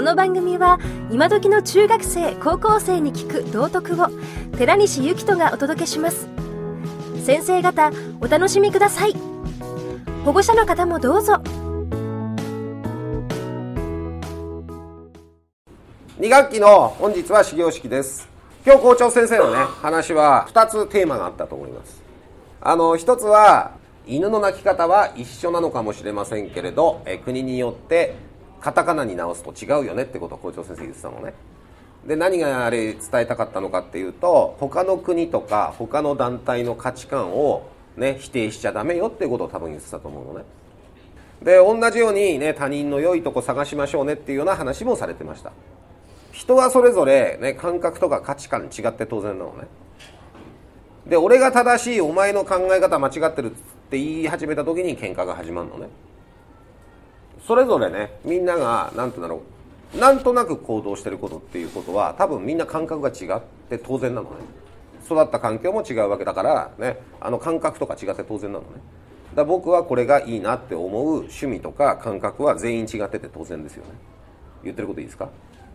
[0.00, 0.78] この番組は
[1.10, 4.06] 今時の中学生高校生に聞く道徳を
[4.56, 6.26] 寺西幸人がお届けします。
[7.22, 7.92] 先生方
[8.22, 9.14] お楽しみください。
[10.24, 11.34] 保護者の方もどうぞ。
[16.18, 18.26] 2学期の本日は始業式です。
[18.64, 22.02] 今日校長先生のね話は2つテーマがあったと思います。
[22.62, 23.72] あの1つは
[24.06, 28.29] 犬の鳴き方は一緒なのかもしれませんけれどえ国によって
[28.60, 31.34] カタカナに直すと違うよねってことを校長先生言ってたのね。
[32.06, 40.44] で何があれ伝えたかったのかっていうと他の国とか他の団体の価値観を、ね、否定しちゃダメよっていうことを多分言ってたと思うのね。
[41.42, 45.52] で同じように、ね、他人の良いとこ探しましょうねっていうような話もされてました。
[46.32, 49.66] 人はそれぞれ、ね、感覚とか価値観違って当然なのね。
[51.06, 53.54] で俺が正しいお前の考え方間違ってるっ
[53.90, 55.88] て言い始めた時に喧嘩が始まるのね。
[57.46, 59.42] それぞれねみんなが何て言うんだろ
[59.94, 64.36] うなんとなく行動してることっていうことは多分みんな感覚が違って当然なのね。
[65.04, 68.80] 育った環境も違うわけだからねあの感覚とか違って当然なのね。
[69.34, 73.90] だ僕はこれがいいなって思う趣味とか感覚は全員違ってて当然ですよね。
[74.62, 75.28] 言ってることいいですか？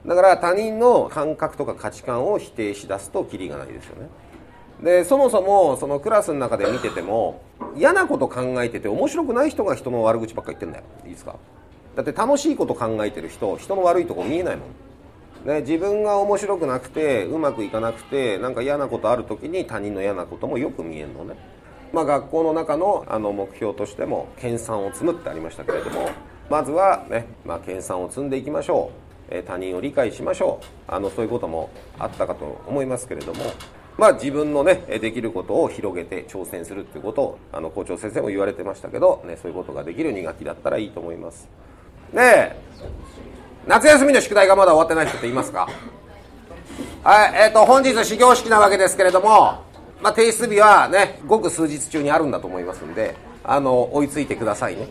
[0.05, 4.07] だから他人の感覚とか価値観を否定しだすとキリがないですよね。
[4.83, 7.41] でそもそもそのクラスの中で見てても
[7.75, 10.83] 嫌なこと考えてて面白くない人が人の悪口ばっか言ってんだよ。
[11.05, 11.35] いいですか？
[11.95, 14.63] だって楽しいこと考えてる人人の悪いとこ見えないも
[15.45, 21.35] ん、ね、自分が面白くなくてうまくいかなくてなんか嫌なことある時に他人の嫌なこともよく見えるのね。
[21.93, 26.09] まあ学校の中のあの目標としても研鑽を積むってありましたけれども
[26.49, 28.91] まずはね、まあ、研鑽を積んでいきましょ
[29.31, 30.65] う、え他人を理解しましょう。
[30.87, 33.45] あのそういうこともあったかと思いますけれども
[33.97, 41.47] まあ、自分のねできることを広げて挑戦するっていうことをあの校長先生も言われてましたけど、ね、そういうことができる2学期だったらいいと思います。
[42.13, 42.55] で
[43.67, 45.67] 夏休みの宿題がまだ終わってない人っていますか？
[47.03, 49.63] はいえーと、本日始業式なわけですけれども、
[50.01, 54.87] まあ、提出日はねごく数日中にあるんだと思いますんであの追いついてくださいね。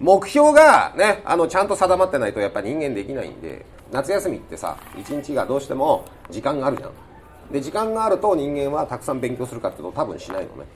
[0.00, 6.90] 目標がねあのちゃんと定まってないとやっぱ人間できないんで夏休みってさ一日がどうしても時間があるじゃん。
[7.52, 10.66] で時間があると人間はたくさん勉強するかっていうと多分しないのね。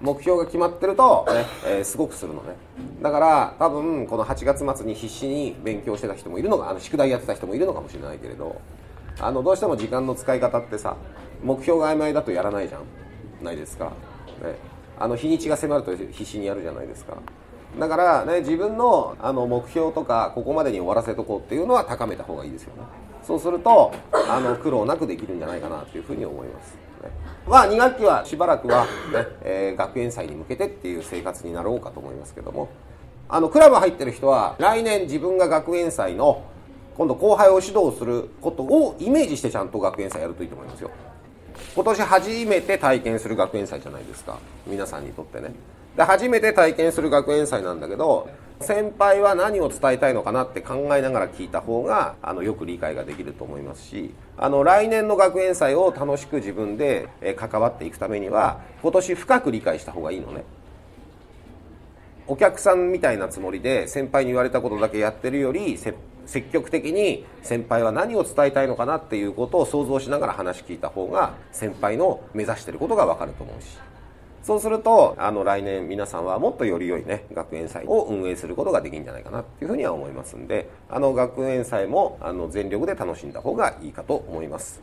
[0.00, 2.54] 目標が決まってるとね、えー、すごくするのね。
[3.02, 8.60] だから多分この8月末に必死に勉強してた人もいるのがあの宿題やってた人もいるのかもしれないけれど
[9.18, 10.96] あのどうしても時間の使い方ってさ
[11.42, 12.82] 目標が曖昧だとやらないじゃん。
[13.42, 13.86] ないですか、
[14.42, 14.56] ね、
[14.98, 17.16] あの日にちが迫ると必死にやるじゃないですか。
[17.78, 22.82] だからね自分のあの目標とかここまでに終わらせとこうっていうのは高めた方がいいですよね。
[23.22, 27.10] そうするとあの苦労なくできるんじゃないかなというふうに思います、ね、
[27.46, 28.88] まあ2学期はしばらくはね、
[29.42, 32.68] えー、学園祭に向けてっていう生活になろうかと思いますけども。
[33.30, 36.44] あのクラブ入ってる人は来年自分が学園祭の
[36.96, 40.90] 今度後輩を指導することをイメージしてちゃんと学園祭やるといいと思いますよ。
[41.74, 44.38] 今年初めて体験する学園祭じゃないですか。
[44.66, 45.52] 皆さんにとってね。
[45.98, 60.44] で初めて体験する学園祭なんだけど先輩は何を伝えたいのかなって考えながら聞いた方があのよく理解ができると思いますしあの来年の学園祭を楽しく自分で関わっていくためには今年深く理解した方がいいのね。
[62.28, 73.78] お客さんみたいなつもりで先輩に言われたことだけやってるより積極的に先輩は何を伝えたいのかなっていうことを想像しながら話聞いた方が先輩の目指してることが分かると思うし。
[74.42, 84.80] そうすると、あの、来年皆さんはもっとより良いね、学園祭を運営することができるんじゃないかなっていうふうには思いますんで、あの、学園祭も、あの、全力で楽しんだ方がいいかと思います。